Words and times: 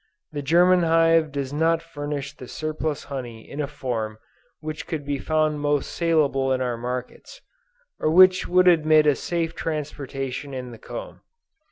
The 0.31 0.41
German 0.41 0.81
hive 0.81 1.31
does 1.31 1.53
not 1.53 1.83
furnish 1.83 2.35
the 2.35 2.47
surplus 2.47 3.03
honey 3.03 3.47
in 3.47 3.61
a 3.61 3.67
form 3.67 4.17
which 4.59 4.89
would 4.89 5.05
be 5.05 5.19
found 5.19 5.59
most 5.59 5.91
salable 5.95 6.51
in 6.51 6.59
our 6.59 6.75
markets, 6.75 7.39
or 7.99 8.09
which 8.09 8.47
would 8.47 8.67
admit 8.67 9.05
of 9.05 9.19
safe 9.19 9.53
transportation 9.53 10.55
in 10.55 10.71
the 10.71 10.79
comb. 10.79 11.21